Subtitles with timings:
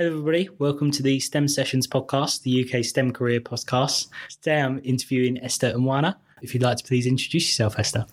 [0.00, 0.48] Hello, everybody.
[0.60, 4.06] Welcome to the STEM Sessions podcast, the UK STEM career podcast.
[4.30, 6.14] Today I'm interviewing Esther Mwana.
[6.40, 8.06] If you'd like to please introduce yourself, Esther.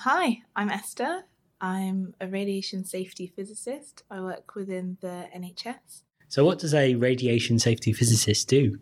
[0.00, 1.22] Hi, I'm Esther.
[1.58, 4.02] I'm a radiation safety physicist.
[4.10, 6.02] I work within the NHS.
[6.28, 8.78] So, what does a radiation safety physicist do?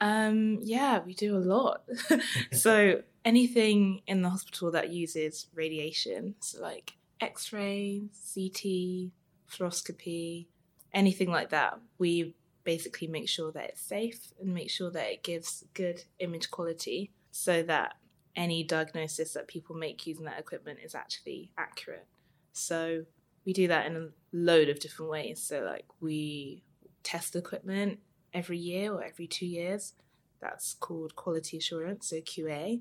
[0.00, 1.84] Um, yeah, we do a lot.
[2.52, 8.02] so, anything in the hospital that uses radiation, so like X ray,
[8.34, 9.12] CT,
[9.48, 10.46] fluoroscopy,
[10.94, 12.34] anything like that, we
[12.64, 17.12] basically make sure that it's safe and make sure that it gives good image quality
[17.30, 17.94] so that
[18.36, 22.06] any diagnosis that people make using that equipment is actually accurate.
[22.52, 23.04] So
[23.44, 25.42] we do that in a load of different ways.
[25.42, 26.62] So like we
[27.02, 27.98] test equipment
[28.32, 29.92] every year or every two years.
[30.40, 32.80] That's called quality assurance, so QA.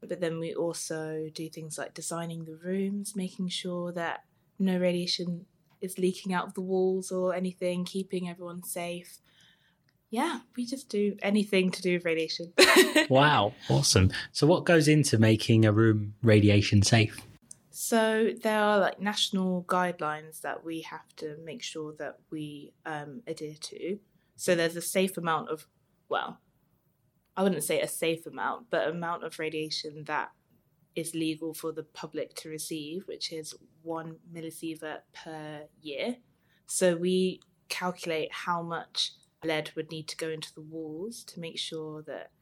[0.00, 4.24] But then we also do things like designing the rooms, making sure that
[4.58, 5.46] no radiation
[5.80, 9.18] is leaking out of the walls or anything, keeping everyone safe.
[10.10, 12.52] Yeah, we just do anything to do with radiation.
[13.10, 14.10] wow, awesome.
[14.32, 17.20] So, what goes into making a room radiation safe?
[17.70, 23.22] So, there are like national guidelines that we have to make sure that we um,
[23.26, 23.98] adhere to.
[24.36, 25.66] So, there's a safe amount of,
[26.08, 26.40] well,
[27.36, 30.30] I wouldn't say a safe amount, but amount of radiation that
[30.98, 36.16] is legal for the public to receive, which is one millisievert per year.
[36.66, 39.12] So we calculate how much
[39.44, 42.32] lead would need to go into the walls to make sure that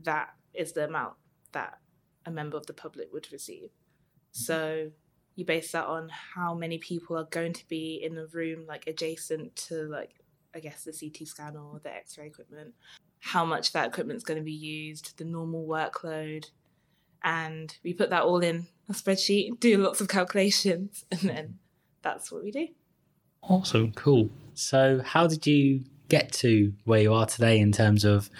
[0.00, 1.14] that is the amount
[1.52, 1.78] that
[2.26, 3.68] a member of the public would receive.
[3.68, 4.42] Mm-hmm.
[4.42, 4.90] So
[5.36, 8.88] you base that on how many people are going to be in the room, like
[8.88, 10.14] adjacent to like
[10.52, 12.74] I guess the CT scan or the X-ray equipment,
[13.20, 16.50] how much that equipment is going to be used, the normal workload,
[17.22, 21.58] and we put that all in a spreadsheet, do lots of calculations, and then
[22.02, 22.68] that's what we do.
[23.42, 24.30] Awesome, cool.
[24.54, 28.30] So, how did you get to where you are today in terms of?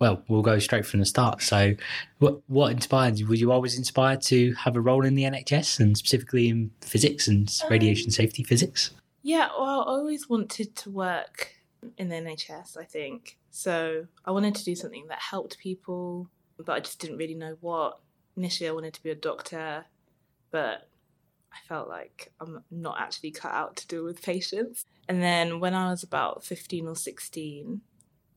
[0.00, 1.40] Well, we'll go straight from the start.
[1.40, 1.74] So,
[2.18, 3.26] what what inspired you?
[3.26, 7.28] Were you always inspired to have a role in the NHS and specifically in physics
[7.28, 8.90] and radiation um, safety physics?
[9.22, 11.54] Yeah, well, I always wanted to work
[11.96, 12.76] in the NHS.
[12.76, 14.06] I think so.
[14.24, 16.28] I wanted to do something that helped people,
[16.58, 18.00] but I just didn't really know what
[18.36, 19.84] initially I wanted to be a doctor,
[20.50, 20.88] but
[21.52, 24.84] I felt like I'm not actually cut out to deal with patients.
[25.08, 27.80] And then when I was about 15 or 16,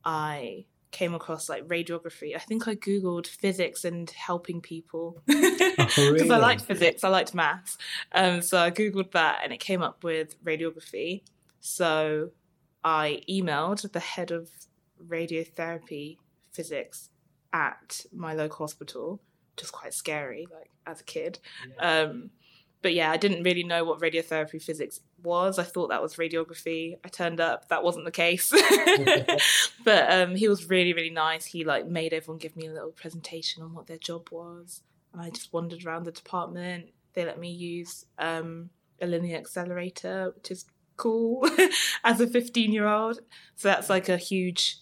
[0.05, 2.35] I came across like radiography.
[2.35, 6.31] I think I googled physics and helping people because oh, really?
[6.31, 7.77] I liked physics, I liked maths.
[8.13, 11.23] Um, so I googled that, and it came up with radiography.
[11.59, 12.31] So
[12.83, 14.49] I emailed the head of
[15.05, 16.17] radiotherapy
[16.51, 17.09] physics
[17.53, 19.21] at my local hospital
[19.57, 21.39] just quite scary, like as a kid.
[21.75, 22.01] Yeah.
[22.03, 22.29] Um,
[22.81, 25.57] but yeah, I didn't really know what radiotherapy physics was.
[25.57, 26.97] I thought that was radiography.
[27.03, 28.51] I turned up, that wasn't the case.
[29.83, 31.45] but um, he was really, really nice.
[31.45, 35.21] He like made everyone give me a little presentation on what their job was, and
[35.21, 36.91] I just wandered around the department.
[37.13, 38.69] They let me use um,
[39.01, 40.65] a linear accelerator, which is
[40.97, 41.47] cool
[42.03, 43.19] as a 15 year old.
[43.55, 44.77] So that's like a huge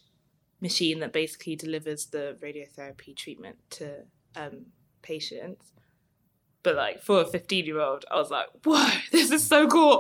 [0.62, 4.04] machine that basically delivers the radiotherapy treatment to
[4.36, 4.68] um,
[5.02, 5.72] patients.
[6.64, 10.00] But like for a 15 year old, I was like, whoa, this is so cool.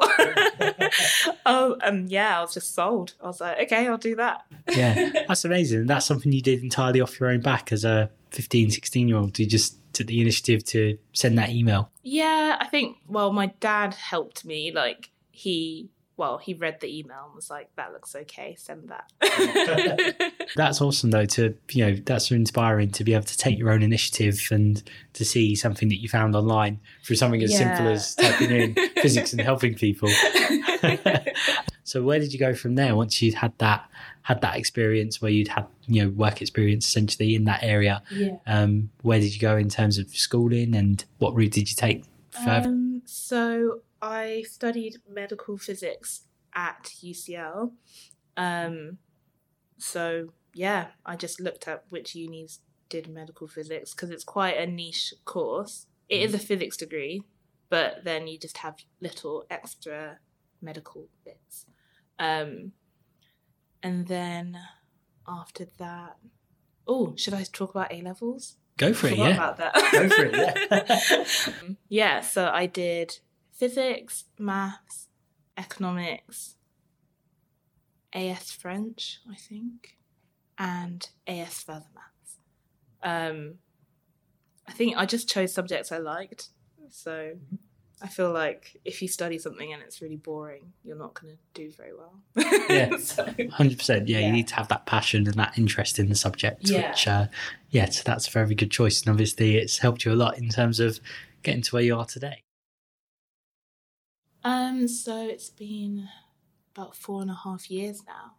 [1.46, 3.13] oh, um, yeah, I was just sold.
[3.22, 4.46] I was like, okay, I'll do that.
[4.72, 5.85] yeah, that's amazing.
[5.85, 9.38] That's something you did entirely off your own back as a 15, 16 year old.
[9.38, 11.91] You just took the initiative to send that email.
[12.02, 14.72] Yeah, I think, well, my dad helped me.
[14.72, 18.56] Like, he well, he read the email and was like, "That looks okay.
[18.58, 21.26] Send that." that's awesome, though.
[21.26, 24.81] To you know, that's inspiring to be able to take your own initiative and
[25.14, 27.58] to see something that you found online through something as yeah.
[27.58, 30.09] simple as typing in physics and helping people.
[31.84, 33.90] so, where did you go from there once you'd had that
[34.22, 38.02] had that experience where you'd had you know work experience essentially in that area?
[38.09, 38.38] Yeah.
[38.47, 42.06] Um, where did you go in terms of schooling and what route did you take
[42.32, 42.70] further?
[42.70, 47.72] Um, so I studied medical physics at UCL.
[48.37, 48.99] Um,
[49.79, 54.67] so yeah, I just looked at which unis did medical physics because it's quite a
[54.67, 55.87] niche course.
[56.07, 56.43] It is a mm.
[56.43, 57.23] physics degree,
[57.69, 60.19] but then you just have little extra
[60.61, 61.66] medical bits.
[62.19, 62.73] Um,
[63.81, 64.59] and then
[65.28, 66.17] after that,
[66.87, 68.58] oh, should I talk about A levels?
[68.78, 69.29] Go for it, yeah.
[69.29, 69.73] About that.
[69.91, 71.73] Go for it, yeah.
[71.90, 73.19] yeah, so I did
[73.57, 75.07] physics, maths,
[75.57, 76.55] economics,
[78.13, 79.97] AS French, I think,
[80.57, 82.37] and AS Further Maths.
[83.03, 83.55] Um,
[84.67, 86.49] I think I just chose subjects I liked.
[86.90, 87.34] So
[88.02, 91.40] I feel like if you study something and it's really boring, you're not going to
[91.53, 92.19] do very well.
[92.69, 92.97] Yeah.
[92.99, 94.08] So, Hundred percent.
[94.08, 94.28] Yeah, Yeah.
[94.28, 96.69] you need to have that passion and that interest in the subject.
[96.69, 96.90] Yeah.
[96.90, 97.28] Which, uh,
[97.69, 100.49] yeah, so that's a very good choice, and obviously it's helped you a lot in
[100.49, 100.99] terms of
[101.43, 102.43] getting to where you are today.
[104.46, 106.08] Um, so it's been
[106.76, 108.34] about four and a half years now.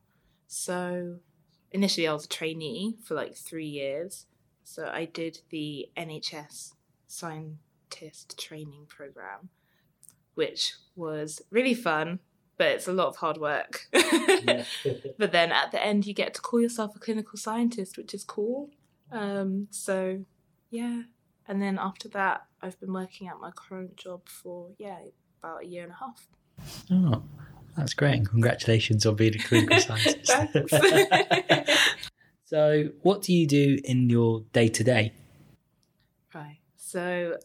[0.46, 1.16] So
[1.72, 4.26] initially I was a trainee for like three years.
[4.62, 6.74] So I did the NHS
[7.08, 9.48] scientist training program,
[10.34, 12.20] which was really fun,
[12.56, 13.86] but it's a lot of hard work.
[13.92, 18.22] but then at the end, you get to call yourself a clinical scientist, which is
[18.22, 18.70] cool.
[19.10, 20.24] Um, so
[20.70, 21.02] yeah,
[21.48, 24.98] and then after that, I've been working at my current job for yeah
[25.46, 26.28] about a year and a half.
[26.90, 27.22] Oh,
[27.76, 28.14] that's great.
[28.14, 30.74] And congratulations on being a clinical scientist.
[32.48, 35.12] So, what do you do in your day to day?
[36.32, 36.60] Right.
[36.76, 37.38] So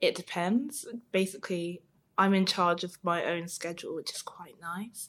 [0.00, 0.84] it depends.
[1.12, 1.82] Basically,
[2.18, 5.08] I'm in charge of my own schedule, which is quite nice.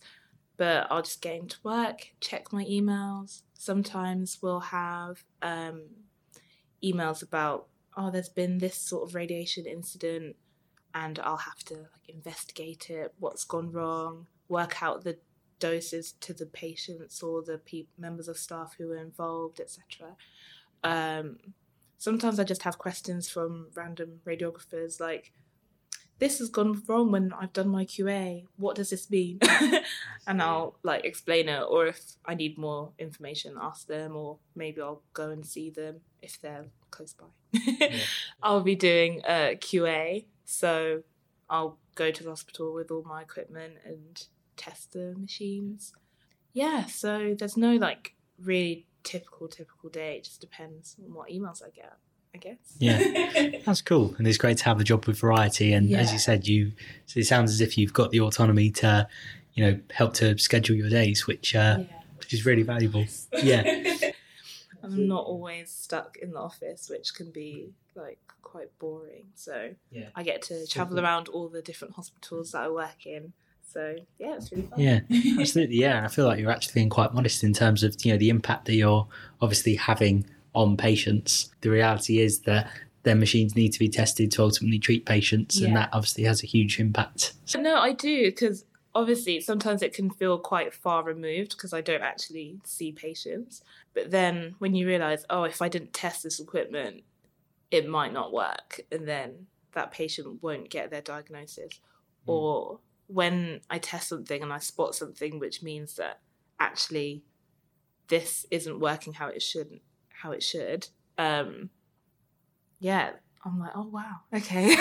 [0.57, 3.41] But I'll just get into work, check my emails.
[3.56, 5.85] Sometimes we'll have um,
[6.83, 7.65] emails about,
[7.97, 10.35] oh, there's been this sort of radiation incident,
[10.94, 15.18] and I'll have to like investigate it, what's gone wrong, work out the
[15.59, 20.15] doses to the patients or the pe- members of staff who were involved, etc.
[20.83, 21.38] Um,
[21.97, 25.31] sometimes I just have questions from random radiographers like,
[26.19, 28.45] this has gone wrong when I've done my QA.
[28.57, 29.39] What does this mean?
[30.27, 34.81] and I'll like explain it, or if I need more information, ask them, or maybe
[34.81, 37.92] I'll go and see them if they're close by.
[38.44, 41.03] I'll be doing a QA, so
[41.47, 44.23] I'll go to the hospital with all my equipment and
[44.57, 45.93] test the machines.
[46.53, 50.17] Yeah, so there's no like really typical typical day.
[50.17, 51.93] It just depends on what emails I get,
[52.33, 52.57] I guess.
[52.79, 53.59] Yeah.
[53.65, 55.71] That's cool, and it's great to have a job with variety.
[55.71, 56.71] And as you said, you
[57.05, 59.07] so it sounds as if you've got the autonomy to,
[59.53, 61.85] you know, help to schedule your days, which uh, yeah.
[62.17, 63.05] which is really valuable.
[63.43, 63.97] Yeah.
[64.83, 69.25] I'm not always stuck in the office, which can be like quite boring.
[69.35, 70.09] So Yeah.
[70.15, 71.05] I get to travel cool.
[71.05, 73.33] around all the different hospitals that I work in.
[73.71, 74.79] So yeah, it's really fun.
[74.79, 74.99] Yeah,
[75.39, 75.97] Absolutely, yeah.
[75.97, 78.29] And I feel like you're actually being quite modest in terms of you know the
[78.29, 79.07] impact that you're
[79.41, 81.51] obviously having on patients.
[81.61, 82.71] The reality is that
[83.03, 86.47] their machines need to be tested to ultimately treat patients, and that obviously has a
[86.47, 87.33] huge impact.
[87.55, 88.65] No, I do because
[88.95, 93.63] obviously sometimes it can feel quite far removed because I don't actually see patients.
[93.94, 97.03] But then when you realize, oh, if I didn't test this equipment,
[97.71, 101.80] it might not work, and then that patient won't get their diagnosis.
[102.27, 102.33] Mm.
[102.33, 106.19] Or when I test something and I spot something which means that
[106.59, 107.24] actually
[108.07, 110.88] this isn't working how it should how it should.
[111.18, 111.69] Um,
[112.80, 113.12] yeah,
[113.45, 114.75] I'm like, oh wow, okay,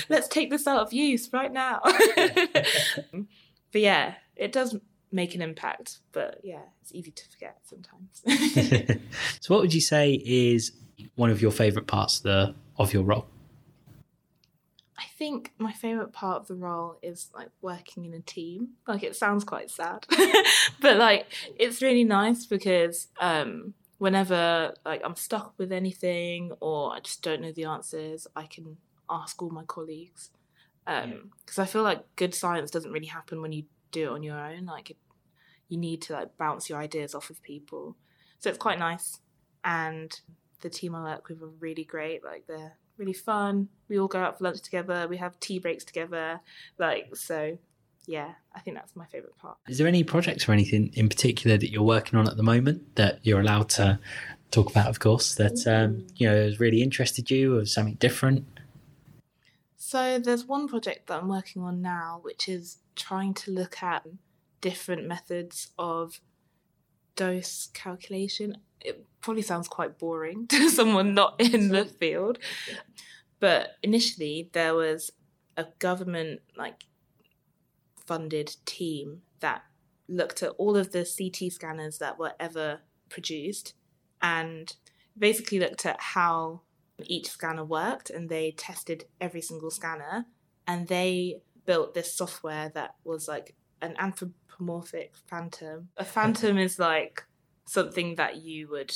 [0.08, 1.80] let's take this out of use right now.
[3.72, 4.76] but yeah, it does
[5.10, 6.00] make an impact.
[6.12, 8.22] But yeah, it's easy to forget sometimes.
[9.40, 10.72] so, what would you say is
[11.14, 13.26] one of your favourite parts of, the, of your role?
[14.98, 18.70] I think my favorite part of the role is like working in a team.
[18.86, 20.06] Like it sounds quite sad,
[20.80, 21.26] but like
[21.58, 23.74] it's really nice because um
[24.04, 28.76] whenever like I'm stuck with anything or I just don't know the answers, I can
[29.08, 30.30] ask all my colleagues.
[30.86, 34.22] Um because I feel like good science doesn't really happen when you do it on
[34.22, 34.66] your own.
[34.66, 34.98] Like it,
[35.70, 37.96] you need to like bounce your ideas off of people.
[38.40, 39.20] So it's quite nice
[39.64, 40.20] and
[40.60, 42.22] the team I work with are really great.
[42.22, 43.68] Like they're really fun.
[43.88, 45.08] We all go out for lunch together.
[45.08, 46.40] We have tea breaks together.
[46.78, 47.56] Like so,
[48.06, 48.32] yeah.
[48.54, 49.56] I think that's my favorite part.
[49.68, 52.96] Is there any projects or anything in particular that you're working on at the moment
[52.96, 53.98] that you're allowed to
[54.50, 58.46] talk about, of course, that um, you know has really interested you or something different?
[59.76, 64.06] So there's one project that I'm working on now, which is trying to look at
[64.60, 66.20] different methods of
[67.16, 68.58] dose calculation.
[68.80, 72.38] It probably sounds quite boring to someone not in the field,
[73.40, 75.10] but initially there was
[75.56, 76.84] a government like
[78.06, 79.62] funded team that
[80.08, 83.74] looked at all of the CT scanners that were ever produced
[84.20, 84.74] and
[85.18, 86.60] basically looked at how
[87.04, 90.26] each scanner worked and they tested every single scanner
[90.66, 95.88] and they built this software that was like an anthropomorphic phantom.
[95.96, 97.24] A phantom is like
[97.66, 98.94] something that you would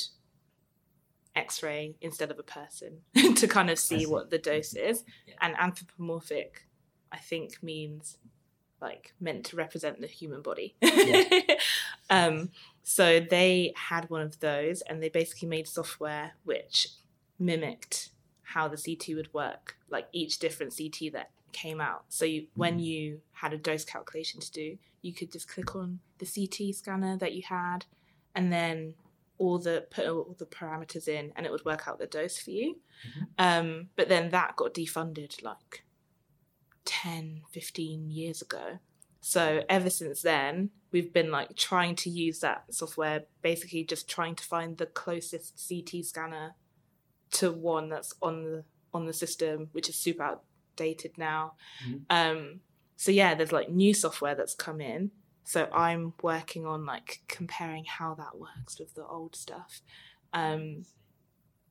[1.35, 2.99] x-ray instead of a person
[3.35, 4.05] to kind of see see.
[4.05, 5.35] what the dose is Yeah.
[5.41, 6.67] and anthropomorphic
[7.11, 8.17] i think means
[8.81, 11.41] like meant to represent the human body Yeah.
[12.09, 12.49] um
[12.83, 16.87] so they had one of those and they basically made software which
[17.37, 18.09] mimicked
[18.41, 22.03] how the ct would work like each different ct that came out.
[22.09, 25.99] So you, when you had a dose calculation to do, you could just click on
[26.17, 27.85] the CT scanner that you had,
[28.35, 28.95] and then
[29.37, 32.51] all the put all the parameters in, and it would work out the dose for
[32.51, 32.75] you.
[33.07, 33.23] Mm-hmm.
[33.37, 35.83] Um, but then that got defunded like
[37.03, 38.79] 10, 15 years ago.
[39.21, 44.35] So ever since then, we've been like trying to use that software, basically just trying
[44.35, 46.55] to find the closest CT scanner
[47.31, 48.63] to one that's on the
[48.93, 51.53] on the system, which is super outdated now.
[51.85, 52.05] Mhm.
[52.09, 52.61] Um,
[52.95, 55.11] so yeah, there's like new software that's come in.
[55.43, 59.81] So I'm working on like comparing how that works with the old stuff,
[60.33, 60.85] um,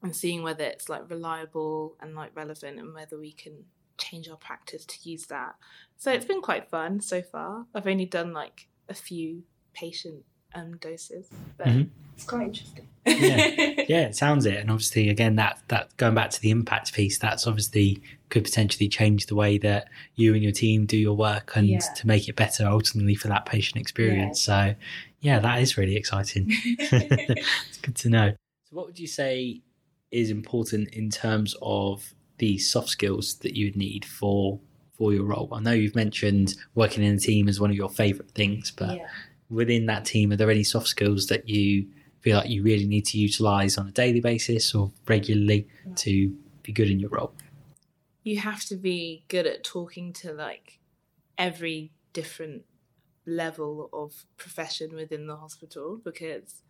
[0.02, 3.64] and seeing whether it's like reliable and like relevant, and whether we can
[3.98, 5.56] change our practice to use that.
[5.96, 7.66] So it's been quite fun so far.
[7.74, 9.42] I've only done like a few
[9.74, 10.24] patient
[10.54, 11.28] um, doses,
[11.58, 11.90] but Mhm.
[12.14, 12.88] it's quite interesting.
[13.04, 13.36] Yeah.
[13.88, 14.56] yeah, it sounds it.
[14.56, 18.00] And obviously, again, that that going back to the impact piece, that's obviously
[18.30, 21.78] could potentially change the way that you and your team do your work and Yeah.
[21.96, 24.40] to make it better ultimately for that patient experience.
[24.40, 24.74] So,
[25.20, 26.46] yeah, that is really exciting.
[26.78, 28.30] it's good to know.
[28.64, 29.62] So, what would you say
[30.10, 34.60] is important in terms of the soft skills that you would need for
[34.96, 35.48] for your role?
[35.52, 38.96] I know you've mentioned working in a team as one of your favourite things, but
[38.96, 39.06] yeah.
[39.50, 41.86] within that team, are there any soft skills that you
[42.20, 46.72] feel like you really need to utilize on a daily basis or regularly to be
[46.72, 47.32] good in your role?
[48.28, 50.78] you have to be good at talking to like
[51.38, 52.62] every different
[53.26, 56.62] level of profession within the hospital because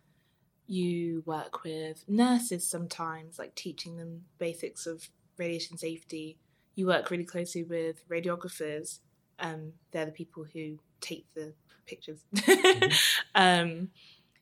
[0.67, 6.37] you work with nurses sometimes like teaching them basics of radiation safety.
[6.75, 8.99] You work really closely with radiographers.
[9.39, 11.53] Um, they're the people who take the
[11.87, 12.23] pictures.
[13.35, 13.89] Um,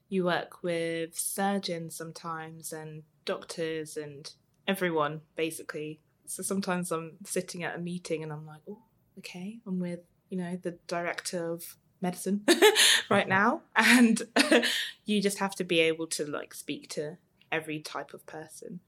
[0.10, 4.32] you work with surgeons sometimes and doctors and
[4.68, 6.00] everyone basically.
[6.25, 8.80] So sometimes I'm sitting at a meeting and I'm like, oh,
[9.20, 10.00] okay, I'm with,
[10.30, 12.46] you know, the director of medicine
[13.10, 13.62] right now.
[13.75, 14.22] And
[15.06, 17.18] you just have to be able to like speak to
[17.51, 18.80] every type of person.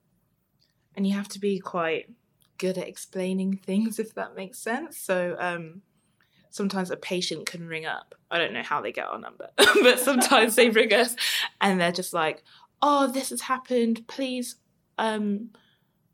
[0.95, 2.09] And you have to be quite
[2.57, 4.97] good at explaining things, if that makes sense.
[4.97, 5.81] So um,
[6.49, 8.15] sometimes a patient can ring up.
[8.29, 11.15] I don't know how they get our number, but sometimes they ring us
[11.59, 12.43] and they're just like,
[12.81, 14.07] oh, this has happened.
[14.07, 14.55] Please,
[14.97, 15.49] um,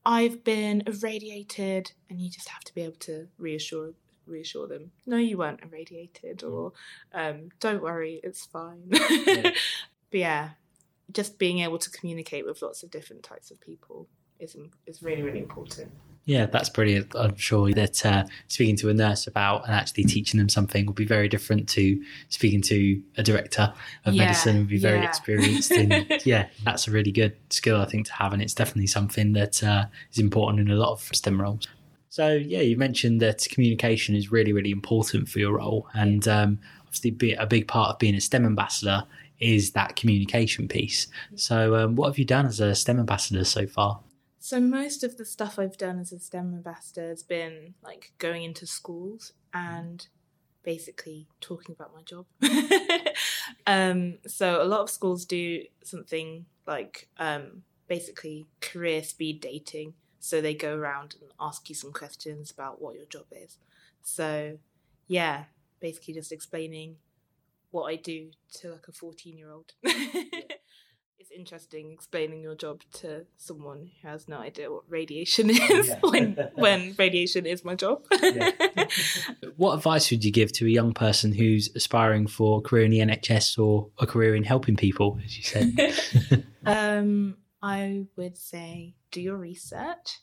[0.06, 3.94] I've been irradiated, and you just have to be able to reassure
[4.28, 4.92] reassure them.
[5.06, 6.74] No, you weren't irradiated, or
[7.14, 8.88] um, don't worry, it's fine.
[8.90, 9.54] but
[10.12, 10.50] yeah,
[11.12, 14.08] just being able to communicate with lots of different types of people
[14.40, 15.92] is is really really important.
[16.26, 17.16] Yeah, that's brilliant.
[17.16, 20.94] I'm sure that uh, speaking to a nurse about and actually teaching them something will
[20.94, 23.72] be very different to speaking to a director
[24.06, 25.08] of Yeah, medicine and be very yeah.
[25.08, 25.72] experienced.
[25.72, 28.34] And yeah, that's a really good skill, I think, to have.
[28.34, 31.68] And it's definitely something that uh, is important in a lot of STEM roles.
[32.10, 35.88] So, yeah, you mentioned that communication is really, really important for your role.
[35.94, 39.04] And um, obviously, be a big part of being a STEM ambassador
[39.40, 41.08] is that communication piece.
[41.36, 44.00] So, um, what have you done as a STEM ambassador so far?
[44.46, 48.44] So most of the stuff I've done as a STEM ambassador has been like going
[48.44, 50.08] into schools and
[50.62, 52.28] basically talking about my job.
[53.66, 59.96] um, so a lot of schools do something like um, basically career speed dating.
[60.20, 63.58] So they go around and ask you some questions about what your job is.
[64.04, 64.60] So
[65.08, 65.46] yeah,
[65.80, 66.98] basically just explaining
[67.72, 69.74] what I do to like a 14 year old.
[71.18, 76.00] It's interesting explaining your job to someone who has no idea what radiation is Yeah.
[76.02, 78.04] when when radiation is my job.
[79.58, 82.92] What advice would you give to a young person who's aspiring for a career in
[82.92, 86.46] the NHS or a career in helping people, as you said?
[86.66, 90.20] um, I would say do your research,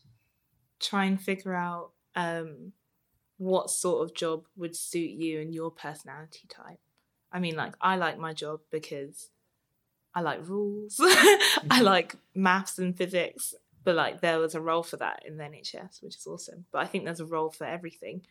[0.79, 2.73] try and figure out um,
[3.39, 6.81] what sort of job would suit you and your personality type.
[7.33, 9.31] I mean, like I like my job because
[10.15, 10.97] I like rules,
[11.71, 13.55] I like maths and physics.
[13.85, 16.67] But like there was a role for that in the NHS, which is awesome.
[16.71, 18.23] But I think there's a role for everything.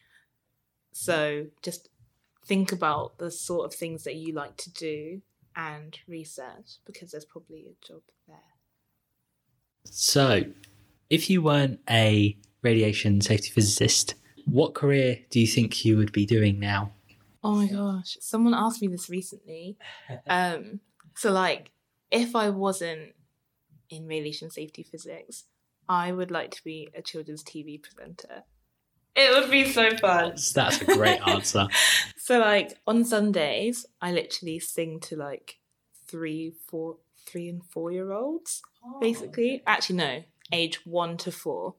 [0.94, 1.90] So just
[2.46, 5.22] think about the sort of things that you like to do
[5.56, 8.38] and research because there's probably a job there.
[9.86, 10.44] So,
[11.10, 16.26] if you weren't a radiation safety physicist, what career do you think you would be
[16.26, 16.92] doing now?
[17.44, 19.78] Oh my gosh, someone asked me this recently.
[20.28, 20.80] Um,
[21.16, 21.72] so like,
[22.10, 23.14] if I wasn't
[23.90, 25.46] in radiation safety physics,
[25.88, 28.44] I would like to be a children's TV presenter.
[29.16, 30.30] It would be so fun.
[30.30, 31.68] That's, that's a great answer.
[32.18, 35.60] So like on Sundays, I literally sing to like
[36.08, 39.00] three, four, three and four year olds, oh.
[39.00, 39.64] basically.
[39.68, 41.76] Actually, no, age one to four,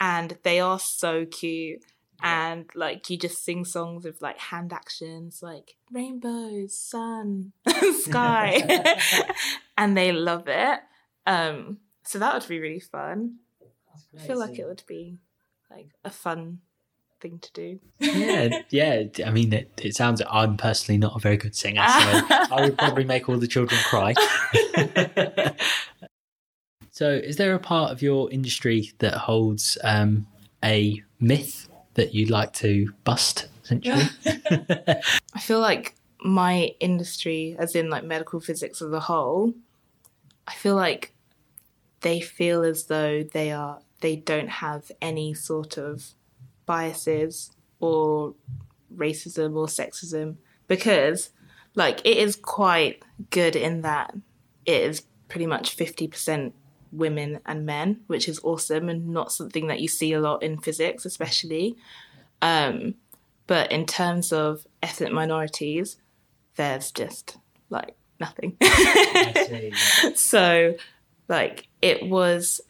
[0.00, 1.82] and they are so cute.
[2.22, 7.52] And like you just sing songs with like hand actions like rainbows sun
[8.00, 8.98] sky.
[9.78, 10.80] And they love it.
[11.26, 13.36] Um so that would be really fun.
[14.14, 15.18] I feel like it would be
[15.70, 16.58] like a fun
[17.20, 17.80] thing to do.
[17.98, 22.22] Yeah yeah i mean it, it sounds i'm personally not a very good singer so
[22.50, 24.14] i would probably make all the children cry.
[27.00, 30.26] So is there a part of your industry that holds um,
[30.62, 34.04] a myth that you'd like to bust, essentially?
[35.34, 39.54] I feel like my industry, as in like medical physics as a whole,
[40.46, 41.14] I feel like
[42.00, 46.02] they feel as though they are they don't have any sort of
[46.64, 48.34] biases or
[48.94, 51.30] racism or sexism because
[51.74, 54.14] like it is quite good in that
[54.64, 56.52] it is pretty much 50%
[56.92, 60.58] women and men, which is awesome and not something that you see a lot in
[60.58, 61.76] physics, especially.
[62.42, 62.94] Um,
[63.46, 65.96] but in terms of ethnic minorities,
[66.56, 68.56] there's just like nothing.
[70.14, 70.74] so,
[71.28, 72.60] like, it was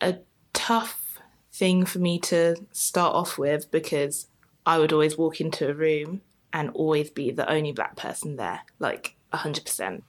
[0.00, 0.18] a
[0.52, 1.18] tough
[1.52, 4.26] thing for me to start off with because
[4.64, 8.60] I would always walk into a room and always be the only black person there,
[8.78, 10.02] like 100%.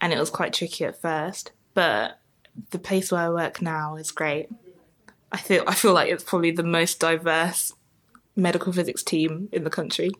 [0.00, 2.19] And it was quite tricky at first, but
[2.70, 4.48] the place where I work now is great.
[5.32, 7.72] I feel I feel like it's probably the most diverse
[8.36, 10.10] medical physics team in the country,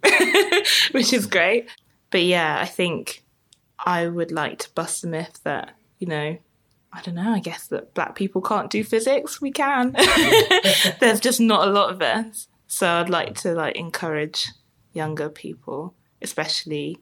[0.92, 1.68] which is great.
[2.10, 3.22] But yeah, I think
[3.78, 6.38] I would like to bust the myth that you know,
[6.92, 7.32] I don't know.
[7.32, 9.40] I guess that black people can't do physics.
[9.40, 9.92] We can.
[11.00, 12.46] There's just not a lot of it.
[12.66, 14.48] So I'd like to like encourage
[14.92, 16.98] younger people, especially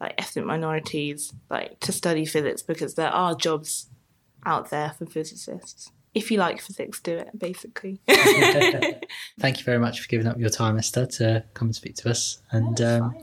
[0.00, 3.88] like ethnic minorities, like to study physics because there are jobs
[4.46, 5.90] out there for physicists.
[6.14, 8.00] If you like physics, do it, basically.
[9.38, 12.10] Thank you very much for giving up your time, Esther, to come and speak to
[12.10, 12.40] us.
[12.52, 13.14] And um,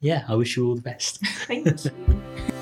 [0.00, 1.24] yeah, I wish you all the best.
[1.46, 1.90] Thank you.